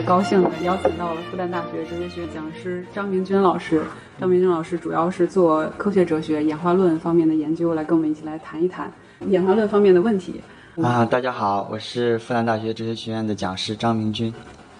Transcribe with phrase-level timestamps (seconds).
[0.00, 3.84] 别高兴的邀请到了复旦大学哲学学讲师张明军老师。
[4.18, 8.90] 张明军老师主要是做科学哲学、演化论方面的研究，来跟我们一起来谈一谈
[9.28, 10.40] 演化论方面的问题。
[10.82, 14.32] 啊，大家好，我是复旦大学哲学学院的讲师张明军。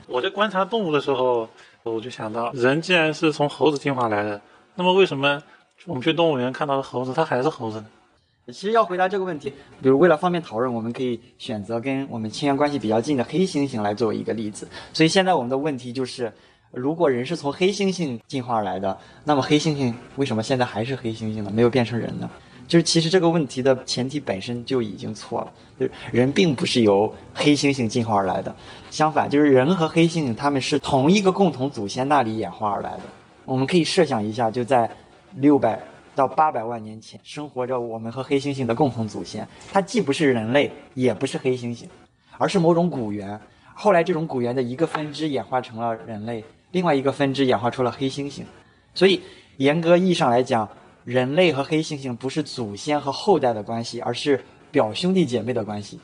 [0.06, 1.46] 我在观察动物的时候，
[1.82, 4.40] 我就想到，人既然是从猴子进化来的，
[4.74, 5.42] 那么为什么
[5.84, 7.86] 我们去动物园看到的猴子，它还是猴子呢？
[8.52, 14.68] 其实要回答这个问题，比如为了方便讨论，我们可以选择跟我们亲缘关系比较近的黑猩猩来作为一个例子。
[14.92, 16.32] 所以现在我们的问题就是，
[16.70, 21.50] 如果人是从黑猩猩进化而来的，那么黑猩猩为什么现在还是黑猩猩呢？
[21.52, 22.30] 没有变成人呢？
[22.68, 28.54] 就是其实这个问题的前提本身就已经错了，就是人并不是由黑猩猩进化而来的，
[28.90, 33.00] 相反，就是人和黑猩猩他们是同一个共同祖先那里演化而来的。
[33.44, 34.88] 我们可以设想一下，就在
[35.34, 35.80] 六百。
[36.20, 41.84] 到八百万年前，生活着我们和黑猩猩的共同祖先，它既不是人类，也不是黑猩猩，
[42.36, 43.40] 而是某种古猿。
[43.72, 48.42] 后来，这种古猿的一个分支演化成了人类，另外一个分支演化出了黑猩猩。
[48.94, 49.22] 所以，
[49.56, 50.68] 严格意义上来讲，
[51.04, 55.98] 人类和黑猩猩不是祖先和后代的关系，而是表兄弟姐妹的关系。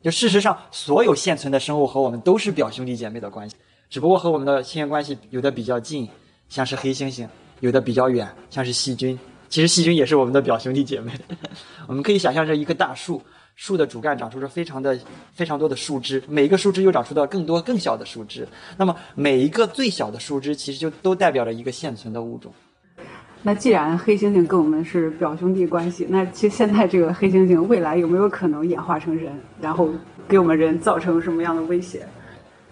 [0.00, 3.56] 就事实上，所有现存的生物和我们都是表兄弟姐妹的关系，
[3.90, 6.08] 只不过和我们的亲缘关系有的比较近，
[6.48, 7.26] 像是黑猩猩；
[7.58, 9.18] 有的比较远，像是细菌。
[9.48, 11.12] 其实细菌也是我们的表兄弟姐妹。
[11.86, 13.22] 我们可以想象，这一棵大树，
[13.54, 14.98] 树的主干长出着非常的
[15.32, 18.46] 非常多的树枝，每一个树枝又长出了更多更小的树枝。
[18.76, 22.52] 那么每一个最小的树枝，其实就都代表着一个现存的物种。
[23.42, 29.88] 那既然黑猩猩跟我们是表兄弟关系，那其实现在这个黑猩猩未来有没有可能演化成人，然后
[30.26, 32.04] 给我们人造成什么样的威胁？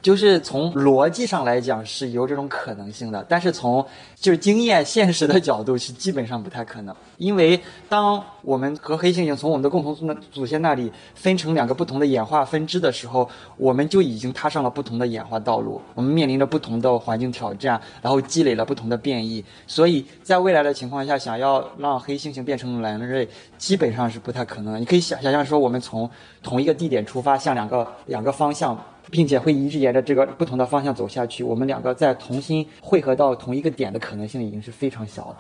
[0.04, 3.82] 就是从逻辑上来讲是有这种可能性的，但是从
[4.14, 6.94] 就是经验 现实的角度是基本上不太可能。
[7.16, 13.26] 因为当我们和黑猩猩从我们的共同祖先那里分成两个不同的演化分支的时候，
[13.56, 19.42] 我们就已经踏上了不同的演化道路，我们面临着不同的环境挑战，然后积累了不同的变异。
[19.66, 23.26] 所以在未来的情况下，想要让黑猩猩变成人类，
[23.56, 24.78] 基本上是不太可能。
[24.78, 26.10] 你可以想想象说，我们从
[26.42, 28.78] 同一个地点出发，向两个两个方向。
[29.10, 35.36] 并且会一直沿着这个不同的方向走下去，我们两个再重新汇合到同一个点的可能性已经是非常小了。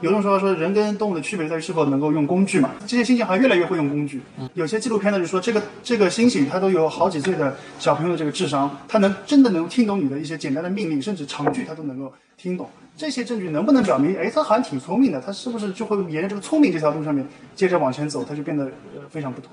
[0.00, 2.72] 有种说法说，人跟动物的区别在于是否能够用工具嘛？
[2.86, 4.20] 这些猩猩好像越来越会用工具。
[4.52, 12.68] 有些纪录片呢就说，这个这个猩猩它都有好几岁的小朋友的这个智商，它能真的能听懂你的一些简单的命令，甚至长句它都能够听懂。
[12.94, 15.20] 这些证据能不能表明，哎，它好像挺聪明的？
[15.20, 18.22] 它是不是就会沿着这个聪明这条路上面接着往前走？
[18.24, 19.50] 它就变得呃非常不同。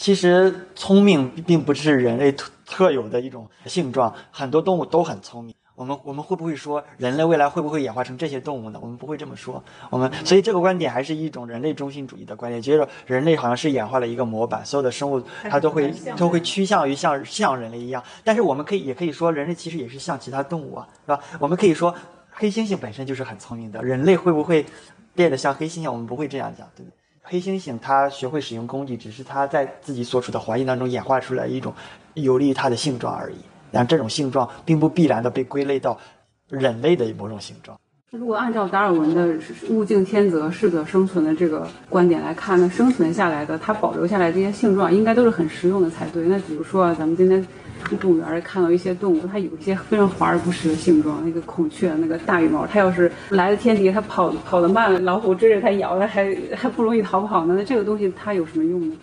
[0.00, 5.54] 其实聪明并不是人类特特有的一种性状，很多动物都很聪明。
[5.74, 8.78] 我们我们会不会说人类未来会不会演化成这些动物呢？
[8.80, 9.62] 我们不会这么说。
[9.90, 18.02] 我们所以这个观点还是一种人类中心主义的观点，觉得人类好像是演化了一个模板，所有的生物它都会都会趋向于像像人类一样。
[18.24, 21.20] 但是我们可以也可以说，人类其实也是像其他动物啊，是吧？
[21.38, 21.94] 我们可以说
[22.30, 24.64] 黑猩猩本身就是很聪明的，人类会不会
[25.14, 25.92] 变得像黑猩猩？
[25.92, 26.99] 我们不会这样讲，对不对？
[27.22, 31.72] 黑猩猩它学会使用工具，只是它在自己所处的环境当中演化出来一种
[32.14, 33.36] 有利于它的性状而已。
[33.72, 35.96] 但这种性状并不必然的被归类到
[36.48, 37.78] 人类的某种性状。
[38.10, 39.38] 如果按照达尔文的
[39.70, 46.26] “物竞天择，适者生存”的这个观点来看，那生存下来的它保留下来这些性状，应该都是很实用的才对。
[46.26, 47.46] 那比如说啊，咱们今天。
[47.88, 51.24] 去动物园看到一些动物，它有一些非常华而不实的性状。
[51.24, 57.54] 那个孔雀，那个大羽毛，它要是来了天敌，它跑跑得慢，老虎追着它咬了，还还不容易逃跑呢。
[57.56, 58.96] 那这个东西它有什么用呢？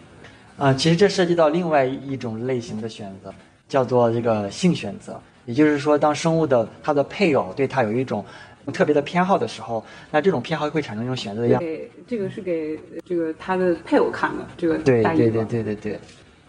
[0.57, 3.33] 啊，其实这涉及到另外一种类型的选择，
[3.67, 5.19] 叫做这个性选择。
[5.45, 8.25] 也就是说，当生物的它的配偶对它有一种
[8.73, 11.59] 特别的偏好的时候，那这种偏好会产生一种选择的样。
[11.61, 15.99] 给这个是给这个它的配偶看的，这个对对对对对对。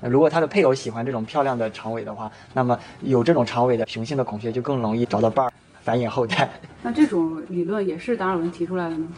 [0.00, 6.48] 如果他的配偶喜欢这种漂亮的长尾的话，那么有这种长尾的雄性的孔雀就更容易找到伴儿，繁衍后代。
[6.82, 9.08] 那这种理论也是达尔文提出来的吗？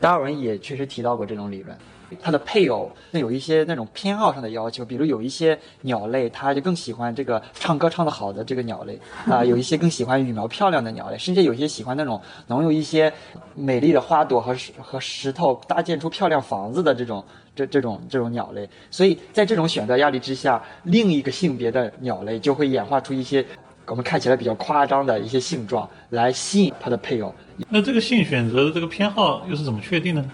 [0.00, 1.76] 达尔文也确实提到过这种理论。
[2.20, 13.12] 它的配偶那有一些那种偏好上的要求，比如有一些鸟类，它就更喜欢这个唱歌唱得好的这个鸟类啊，有一些更喜欢羽毛漂亮的鸟类，甚至有些喜欢那种能用一些
[13.54, 17.24] 美丽的花朵和石和石头搭建出漂亮房子的这种。
[17.52, 23.44] 这这种这种鸟类，所以在这种选择压力之下，另一个性别的鸟类就会演化出一些
[23.86, 27.34] 我们看起来比较夸张的一些性状来吸引它的配偶。
[27.68, 30.30] 那这个性选择的这个偏好又是怎么确定的呢？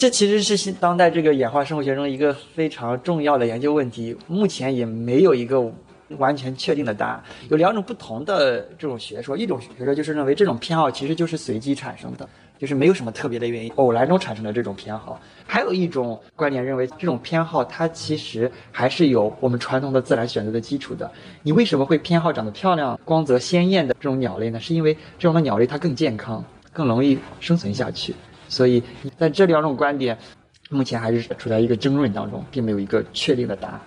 [0.00, 5.70] 这其实是当代这个演化生物学中一个非常重要的研究问题，目前也没有一个
[6.16, 7.22] 完全确定的答案。
[7.50, 12.26] 有两种不同的这种学说，一种学说就是认为这种偏好其实就是随机产生的。
[12.58, 15.20] 就是没有什么特别的原因，偶然中产生的这种偏好。
[15.46, 21.10] 还有一种观点认为，这种偏好它其实还是有我们传统的自然选择的基础的。
[21.42, 24.58] 你为什么会偏好长得漂亮、光泽鲜艳的这种鸟类呢？
[24.60, 26.42] 是因为这种的鸟类它更健康，
[26.72, 28.14] 更容易生存下去。
[28.50, 28.82] 所以
[29.16, 30.18] 在这两种观点，
[30.68, 33.80] 目前还是处在一个争论当中，并没有一个确定的答案。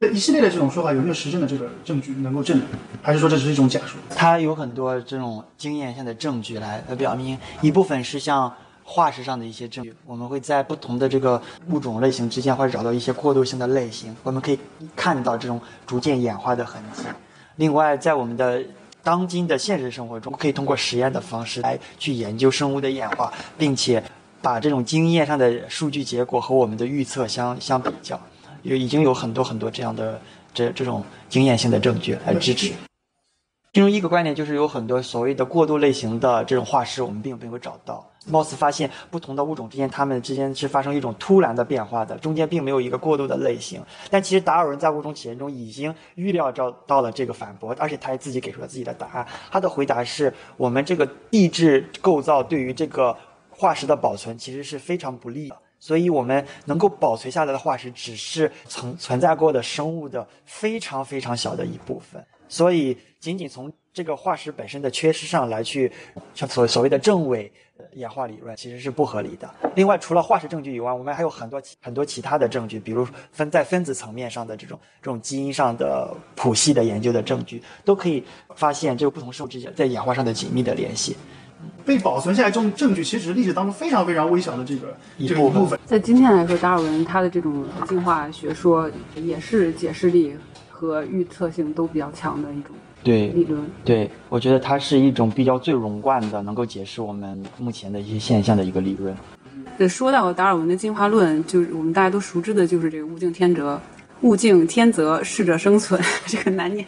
[0.00, 2.66] 这一系列的这种说法有没有实证的这个证据能够证明，
[3.00, 3.98] 还是说这只是一种假说？
[4.10, 14.58] 它有很多这种经验性的证据来来表明，一部分是像化石上的一些证据，我们会在不同的这个物种类型之间会找到一些过渡性的类型，我们可以
[14.96, 17.04] 看到这种逐渐演化的痕迹。
[17.56, 18.60] 另外，在我们的
[19.02, 24.02] 当今的现实生活中，可以通过实验的方式来去研究生物的演化，并且
[24.40, 28.20] 把这种经验上的数据结果和我们的预测相相比较。
[28.62, 30.20] 有已经有很多很多这样的
[30.54, 32.72] 这这种经验性的证据来支持。
[33.72, 38.08] 其中一个观点就是有很多所谓的过渡类型的这种化石，我们并没有找到。
[38.26, 43.82] 貌似发现不同的物种之间，它们之间是发生一种突然的变化的，中间并没有一个过渡的类型。
[44.10, 49.26] 但其实达尔文在《物种起源》中已经预料到到了这个反驳，而且他也自己给出了自己的答案。
[49.50, 53.16] 他的回答是我们这个地质构造对于这个
[53.50, 55.56] 化石的保存其实是非常不利的。
[55.78, 62.24] 所以，我们能够保存下来的化石，只是曾存在过的生物的非常非常小的一部分。
[62.52, 65.90] 所以，仅仅从这个化石本身的缺失上来去，
[66.34, 67.50] 像所所谓的正伪
[67.94, 69.48] 演化理论，其实是不合理的。
[69.74, 78.22] 另外，除了化石证据以外，我们还有很多很多其他的证据，比如分在分子层面上的这种这种基因上的谱系的研究的证据，都可以
[78.54, 81.16] 发现这个不同生物之间在演化上的紧密的联系。
[81.86, 85.80] 被保存下来这种证据，其实历史当中非常非常微小的这个一部分。
[85.86, 90.36] 在今天来说，达尔文他的这种进化学说也是解释力
[90.82, 92.74] 和预测性都比较强的一种
[93.04, 93.64] 对理论。
[93.84, 99.16] 对，我觉得它是一种比较最融贯的，能够解释我们目前的一些现象的一个理论。
[99.78, 103.80] 对说到达尔文的进化论，就是我们大家都熟知的，就是这个“物竞天择
[104.22, 106.84] ”，“物竞天择，适者生存” 这个难念，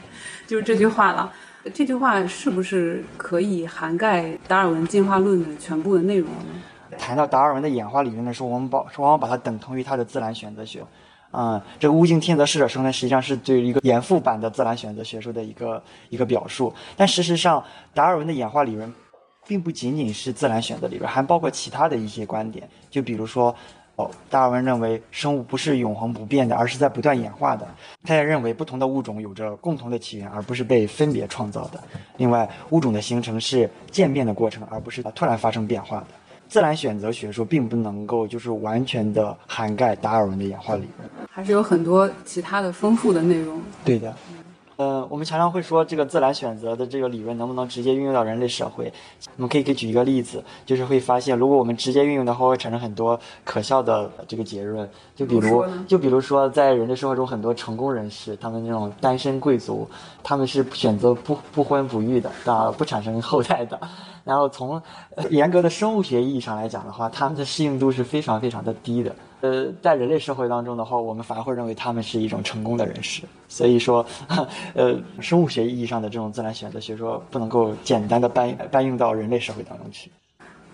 [0.47, 1.33] 就是这句话了。
[1.73, 6.99] 这句话是不是可以涵盖达尔文进化论的全部的内容呢？
[6.99, 10.81] 谈到达尔文的演化理论的时候，我们把往往把它等同于他的自然选择学。
[11.37, 16.73] 嗯，这个物竞天择，适者生存，实际上是对于一个严复版的自然选择学说的一个一个表述。
[16.97, 18.93] 但事实上，达尔文的演化理论
[19.47, 22.69] 并不仅仅是自然选择理论，还包括其他的一些观点。
[22.89, 23.55] 就比如说，
[23.97, 27.67] 哦，达尔文认为生物不是永恒不变的，而是在不断演化的。
[28.05, 31.81] 他也认为不同的物种有着共同的起源，而不是被分别创造的。
[32.17, 36.07] 另外，物种的形成是渐变的过程，而不是突然发生变化的。
[36.55, 41.11] 自然选择学说并不能够就是完全的涵盖达尔文的演化理论。
[41.29, 43.61] 还是有很多其他的丰富的内容。
[43.85, 44.15] 对的，
[44.77, 48.93] 呃，我们常常会说这个自然选择的这个理论能不能直接运用到人类社会？
[49.37, 54.89] 我们可以给举一个例子，就是会发现，如果我们直接运用的话，会产生很多可笑的这个结论。
[55.17, 59.91] 就比如就比如说，在人类社会中，很多成功人士，他们那种单身贵族，
[60.23, 63.81] 他们是选择不不婚不育的，啊，不产生后代的。
[64.25, 64.81] 然后从
[65.31, 69.15] 严格的生物学意义上来讲的话，他们的适应度是非常非常的低的。
[69.43, 73.23] 呃，在人类社会当中的话，我们反而会认为他们是一种成功的人士。
[73.47, 74.05] 所以说，
[74.75, 80.11] 呃，生物学意义上的这种自然选择学说不能够简单的搬搬用到人类社会当中去。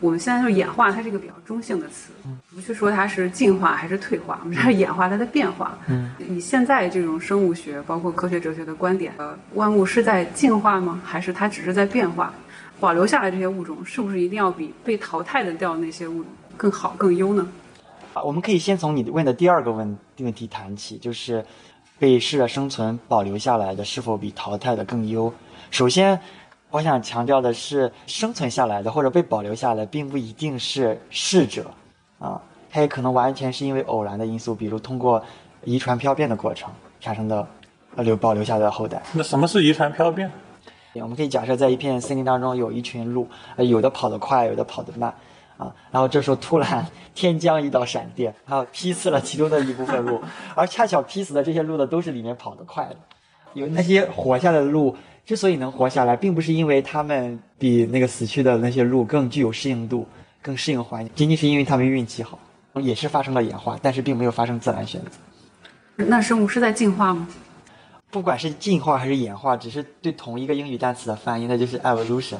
[0.01, 2.11] 我们现在就演化，它是一个比较中性的词，
[2.55, 5.79] 不去说它是进化还是退化，我们是演化，它的变化。
[5.89, 11.01] 嗯，以现在这种生物学，包括科学哲学的观点，呃，万物是在进化吗？
[11.05, 12.33] 还是它只是在变化？
[12.81, 17.47] 保留下来这些物种，是不是一定要比被淘汰的掉那些物种更好、更优呢？
[18.15, 21.45] 啊，我们可以先从你问的第二个问问题谈起，就是
[21.99, 25.31] 被适者生存保留下来的是否比淘汰的更优？
[25.71, 26.19] 首先，
[26.71, 31.69] 我想强调的是，生存下来的或者被保留下来，并不一定是逝者，
[32.19, 35.21] 啊，它也可能完全是因为偶然的因素，比如通过
[35.65, 37.47] 遗传漂变的过程产生的
[37.97, 39.03] 呃留保留下来的后代。
[39.13, 40.31] 那什么是遗传漂变？
[40.95, 45.13] 我们可以假设在一片森林当中有一群鹿，呃有的跑得快，有的跑得慢，
[45.57, 50.21] 啊，然后这时候突然 天降一道闪电，然后劈死了其中的一部分鹿，
[50.55, 52.97] 而恰巧劈死的这些鹿的，都是里面跑得快的。
[53.55, 60.07] 有那些活下来的鹿之所以能活下来，并不是因为它们比那个死去的那些鹿更具有适应度、
[60.43, 62.39] 更适应环境，仅仅是因为它们运气好，
[62.75, 65.19] 也是发生了演化，但是并没有发生自然选择。
[65.97, 67.29] 那生物是在进化吗？
[68.11, 72.39] 不管是进化还是演化，只是对同一个英语单词的翻译，那就是 evolution。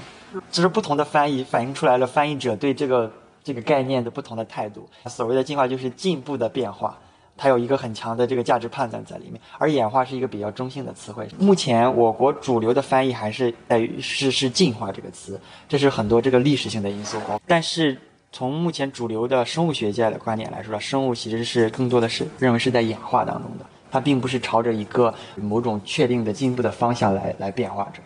[0.51, 3.13] 只是不同的翻译反映出来了翻译者对这个
[3.45, 4.89] 这个概念的不同的态度。
[5.07, 6.99] 所谓的进化就是进步的变化，
[7.43, 11.27] 它有一个很强的这个价值判断在里面，而演化是一个比较中性的词汇。
[11.39, 17.17] 目前我国主流的翻译还是在于是是进化这个词，这是很多这个历史性的因素。
[17.47, 17.99] 但是
[18.31, 28.03] 从目前主流的生物学界的观点来说，生物其实是更多的是认为是在演化当中的，它并不是朝着一个某种确定的进步的方向来来变化着。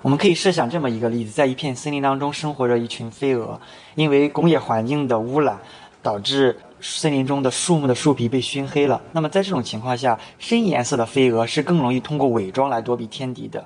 [0.00, 3.60] 我们可以设想这么一个例子，在一片森林当中生活着一群飞蛾，
[3.96, 5.58] 因为工业环境的污染，
[6.00, 9.00] 导致森林中的树木的树皮被熏黑了。
[9.12, 13.64] 那么在这种情况下，深颜色的飞蛾是更容易通过伪装来躲避天敌的，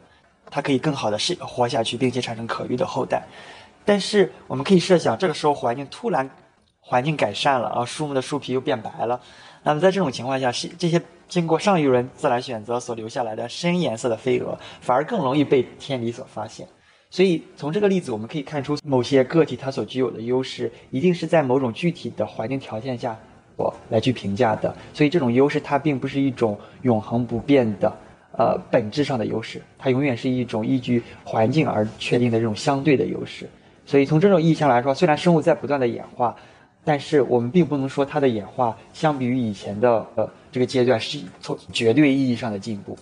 [0.50, 3.22] 它可以更好的是活下去，并且产生可育的后代。
[3.84, 6.28] 但是我们可以设想，这个时候环境突然
[6.80, 9.20] 环境改善了，啊，树木的树皮又变白了。
[9.62, 16.66] 那么在这种情况下，是这些经过上一轮自然选择所留下来的深颜色的飞蛾，反而更容易被天敌所发现。
[17.14, 23.16] 所以从这个例子，我们可以看出，某些个体它所具有的优势，一定是在某种具体的环境条件下，
[23.56, 24.74] 我来去评价的。
[24.92, 27.96] 所以这种优势它并不是一种永恒不变的，
[28.36, 33.48] 呃，本质上的优势，它永远是一种依据环境而确定的这种相对的优势。
[33.86, 36.34] 所以从这种意义上来说，虽然生物在不断的演化。
[36.86, 42.98] 但是我们并不能说它的演化相比于以前的呃这个阶段是从绝对意义上的进步，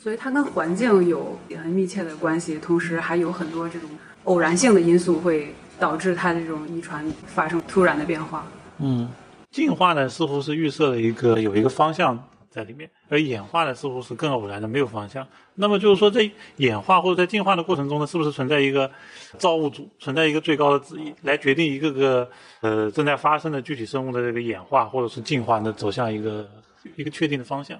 [0.00, 3.90] 所以它跟环境有也很密切的关系，同时还有很多这种
[4.24, 8.46] 偶然性的因素会导致它这种遗传发生突然的变化。
[8.78, 9.10] 嗯，
[9.50, 12.16] 进化呢似乎是预设了一个有一个方向
[12.48, 15.26] 在里面，而演化呢似乎是更偶然的，没有方向。
[15.56, 18.88] 那么就是说，在演化或者在进化的过程中呢，是不是存在一个
[19.36, 26.48] 造物主，存在一个最高的旨意，来决定一个个呃正在发生的具体生物的这个演化或者是进化的走向一个
[26.94, 27.76] 一个确定的方向？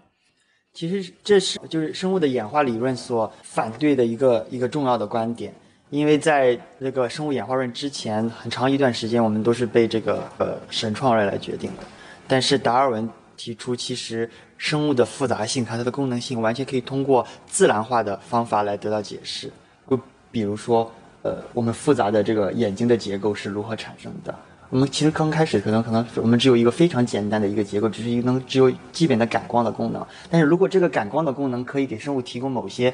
[0.73, 5.53] 其实这是就是生物的演化理论所反对的一个一个重要的观点，
[5.91, 11.83] 因为在那个生物演化论之前很长一段时间，我们都是被这个呃神创论来决定的，
[12.27, 14.29] 但是达尔文提出，其实。
[14.61, 19.49] 生物的复杂性和它的功能性，完全可以通过自然化的方法来得到解释。
[19.89, 19.97] 就
[20.33, 24.35] 比如说，呃，我们复杂的这个眼睛的结构是如何产生的？
[24.71, 30.07] 我们其实刚开始可能可能我们只有一个非常简单的一个结构，只是一能只有基本的感光的功能。
[30.31, 32.93] 但是如果这个感光的功能可以给生物提供某些。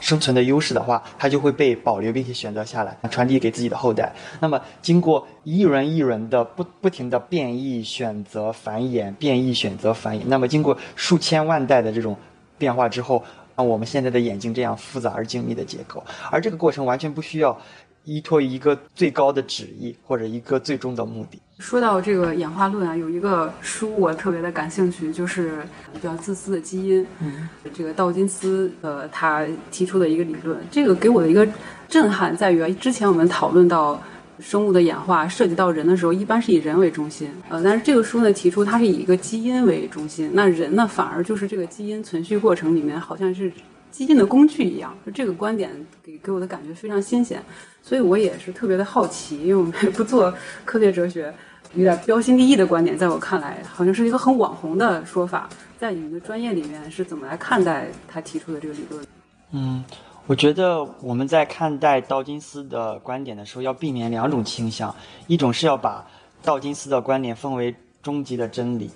[0.00, 4.12] 生存的优势的话，它就会被保留并且选择下来，传递给自己的后代。
[4.40, 12.14] 那么，经过一轮一轮的不不停的变异、选择、繁衍、变异、选择、繁衍，那么经过数千万代的这种
[12.58, 13.22] 变化之后，
[13.54, 17.56] 啊，我们现在的眼睛这样复杂而精密的结构，而这个过程完全不需要。
[18.04, 21.40] 依托一个最高的旨意或者一个最终的目的。
[21.58, 27.06] 说到这个演化论啊，有一个书我特别的感兴趣，就是比较自私的基因。
[27.20, 31.46] 嗯，这个道金斯呃他提出的一个理论，这个给我的一个
[31.88, 34.02] 震撼在于，之前我们讨论到
[34.40, 37.30] 生物的演化涉及到人的时候，一般是以人为中心。
[37.48, 43.50] 呃，但是这个书呢提出它是以一个基因为中心，那人呢反而就是这个基因存续过程里面好像是
[43.94, 44.92] 激进的工具一样。
[45.06, 45.70] 就这个观点
[46.02, 47.40] 给给我的感觉非常新鲜。
[47.80, 50.34] 所以我也是特别的好奇，因为我们也不做
[50.64, 51.32] 科学哲学，
[51.74, 55.48] 有点标新立异的观点，在我看来，好像是一个很网红的说法。
[55.78, 59.06] 在你们的专业里面是怎么来看待他提出的这个理论？
[59.52, 59.84] 嗯，
[60.26, 64.94] 我觉得我们在看待道金斯的观点的时候，要避免两种倾向：
[65.26, 66.04] 一种是要把
[66.42, 68.88] 道金斯的观点奉为终极的真理；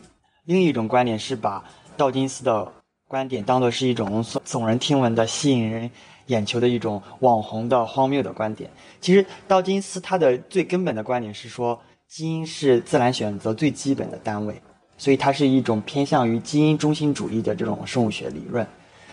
[0.47, 1.63] 另一种观点是把
[1.95, 2.67] 道金斯的
[3.09, 5.91] 观点当做是一种耸耸人听闻的吸引人。
[6.29, 8.71] 眼球的一种网红的荒谬的观点。
[9.01, 14.61] 其实道金斯他的最根本的观点是说，基因是自然选择最基本的单位，
[14.99, 18.67] 所以它是一种偏向于基因中心主义的这种生物学理论。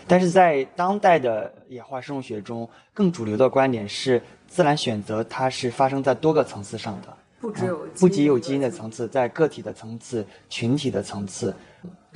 [0.06, 11.56] 但是在当代的演化生物学中，更主流的观点是，自然选择它是发生在多个层次上的，不只有不仅有基因的层次，在个体的层次、群体的层次，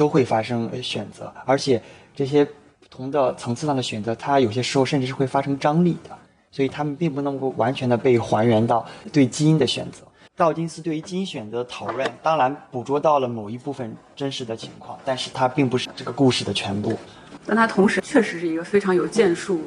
[0.00, 1.82] 都会发生选择，而且
[2.14, 2.46] 这些。
[2.82, 6.10] 不同的层次上的选择，它有些时候甚至是会发生张力的，
[6.50, 10.02] 所以他们并不能够完全的被还原到对基因的选择。
[10.34, 16.98] 道金斯对于基因选择的讨论，当然捕捉到了某一部分真实的情况，但是它并不是这个故事的全部。
[17.46, 19.60] 但它同时确实是一个非常有建树。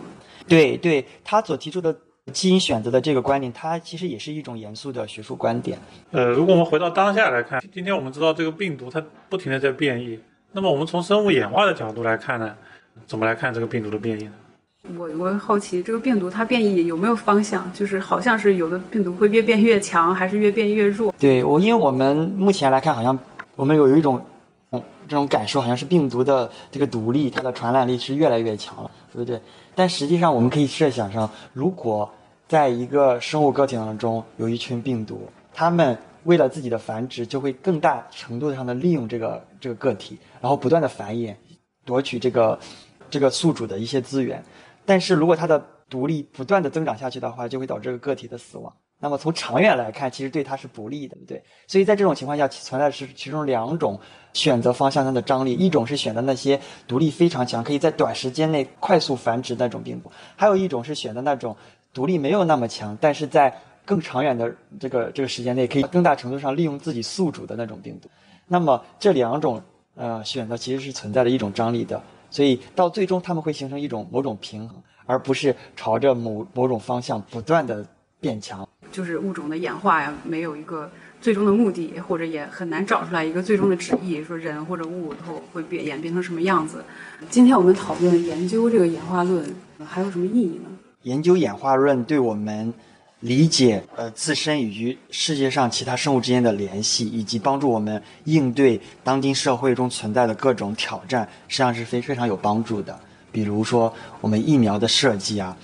[0.46, 1.96] 对对，他所提出的
[2.32, 5.78] 基因选择的这个观点，它其实也是一种严肃的学术观点。
[6.12, 10.18] 呃，如果我们回到当下来看，今天我们知道这个病毒它不停的在变异，
[10.54, 12.56] 那么我们从生物演化的角度来看呢？
[13.06, 14.32] 怎么来看这个病毒的变异呢？
[14.98, 17.70] 我我好奇这个病毒它变异有没有方向？
[17.74, 21.14] 就是好像是有的病毒会越变越强，还是越变越弱？
[21.20, 23.18] 对我，因为我们目前来看，好像
[23.56, 24.26] 我们有有一种嗯
[25.08, 29.42] 这种感受，好像是病毒的这个独立，它的传染力是越来越强了，对不对？
[29.76, 32.10] 但实际上，我们可以设想上，如果
[32.48, 41.36] 在一个生物个体当中有一群病毒，它们为了自己的繁殖，就会更大程度上的利用这个这个个体，然后不断的繁衍。
[41.86, 42.58] 夺取这个
[43.10, 44.42] 这个宿主的一些资源，
[44.86, 48.74] 但是如果它的独立不断的增长下去的话，就会导致个体的死亡。
[49.04, 51.44] 那么从长远来看，其实对它是不利的，对？
[51.68, 54.00] 所以在这种情况下，存在是其中两种
[54.32, 56.58] 选择方向上的张力，一种是选择那些
[56.88, 61.54] 独立非常强，可以在短时间内快速繁殖那种病毒，还有一种是选择那种
[61.94, 68.08] 独立没有那么强，但是在更长远的这个这个时间内，可以更大程度上利用自己宿主的那种病毒。
[68.48, 69.62] 那么这两种
[69.96, 77.86] 呃选择其实是存在着一种张力的，所以到最终他们会形成一种某种平衡，而不是朝着某某种方向不断的
[78.22, 78.66] 变强。
[78.94, 86.84] 就是物种的演化呀，没有一个最终的目的，或者也很难找出来一个最终的旨意，说人或者物以后会变演变成什么样子。
[87.30, 89.44] 今天我们讨论研究这个演化论，
[89.84, 90.70] 还有什么意义呢？
[91.02, 92.72] 研究演化论对我们
[93.22, 102.98] 理解呃自身与世界上其他生物之间的联系，以及帮助我们应对当今社会中存在的各种挑战，实际上是非非常有帮助的。
[103.32, 105.58] 比如说我们疫苗的设计啊，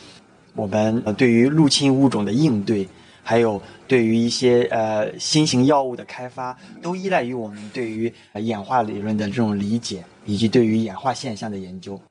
[0.55, 2.88] 我们呃对于入侵物种的应对。
[3.29, 12.01] 还有对于一些呃新型药物的开发，都依赖于我们对于演化理论的这种理解，以及对于演化现象的研究。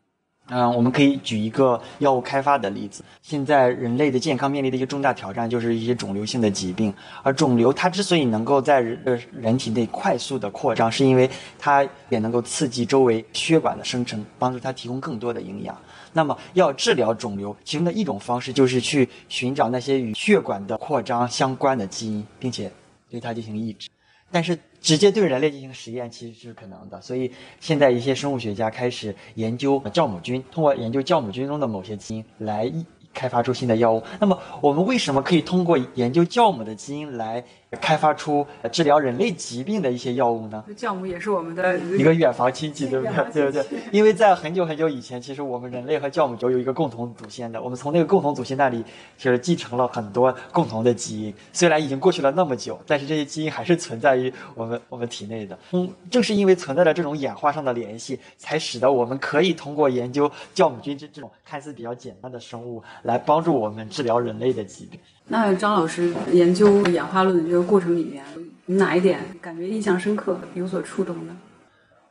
[0.51, 3.05] 嗯，我们可以举一个药物开发的例子。
[3.21, 6.93] 现在人类的健康面临的一个重大挑战，就是一些肿瘤性的疾病。
[7.23, 11.29] 而肿瘤它之所以能够在人人体内快速的扩张，是因为
[11.59, 15.77] 它也能够刺激周围血管的生成，帮助它提供更多的营养。
[16.15, 22.73] 那么，要治疗肿瘤，其中的一种方式就是去寻找那些与血管的扩张相关的基因，并且
[23.11, 23.91] 对它进行抑制。
[24.31, 27.01] 但是，直接对人类进行实验其实是可能的。
[27.01, 27.31] 所以，
[27.61, 32.73] 现在一些生物学家开始研究酵母菌，通过研究酵母菌中的某些基因来。
[33.15, 34.01] 开发出新的药物。
[34.21, 37.43] 那么，我们为什么可以通过研究酵母的基因来
[37.81, 40.65] 开发出治疗人类疾病的一些药物呢？
[40.77, 43.33] 酵母也是我们的一个远房亲戚，对不对？
[43.33, 43.65] 对不对？
[43.93, 47.61] 因为在很久很久以前，其实我们人类和酵母就有一个共同祖先的。
[47.61, 48.83] 我们从那个共同祖先那里，
[49.17, 51.35] 就是继承了很多共同的基因。
[51.53, 55.59] 虽然已经过去了那么久，但是这些基因还是存在于我们我们体内的。
[55.73, 62.83] 嗯，正是因为存在着这种演化上的联系，才使得我们可以通过研究酵母菌这这种看似比较简单的生物。
[63.03, 64.99] 来帮助我们治疗人类的疾病。
[65.29, 68.25] 那张老师研究演化论的这个过程里面，
[68.65, 71.37] 哪一点感觉印象深刻、有所触动呢？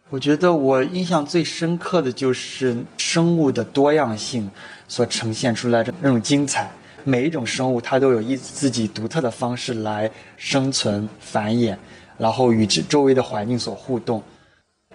[0.10, 4.50] 我觉得我印象最深刻的就是生物的多样性
[4.88, 6.72] 所呈现出来的那种精彩。
[7.04, 11.76] 每一种生物它都有一自己独特的方式来生存、繁衍，
[12.18, 14.22] 然后与周围的环境所互动。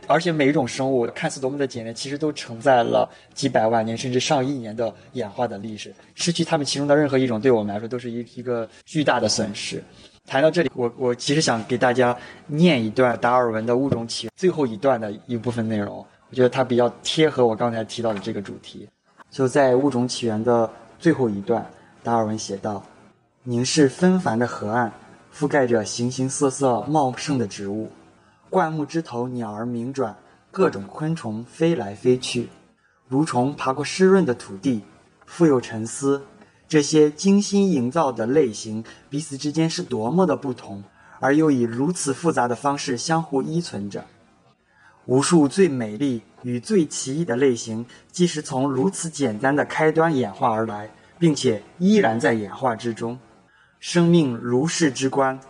[0.09, 5.95] 而且每一种生物看似多么的简单，其实都承载了几百万年甚至上亿年的演化的历史。
[6.15, 9.83] 失去它们其中的任何一种，对我们来说都是一一个巨大的损失。
[10.27, 18.89] 谈到这里，我我其实想给大家念一段达尔文的《物种起源》最后一段的一部分内容，我觉得它比较贴合我刚才提到的这个主题。
[19.31, 21.65] 就在《物种起源》的最后一段，
[22.03, 22.85] 达尔文写道
[23.43, 24.93] ：“凝视纷繁的河岸，
[25.35, 27.91] 覆盖着形形色色茂盛的植物。”
[28.53, 30.15] 灌木枝头，鸟儿鸣转，
[30.51, 32.51] 各种昆虫飞来飞去，
[33.11, 34.83] 蠕虫爬过湿润的土地。
[35.25, 36.23] 富有沉思，
[36.69, 40.85] 这些精心营造的类型彼此之间是多么的不同，
[41.19, 44.05] 而又以如此复杂的方式相互依存着。
[45.07, 53.19] 无数最美丽与最奇异的类型，既是从如此简单的开端演化而来，并且依然在演化之中。
[53.81, 55.41] 生命如是之观。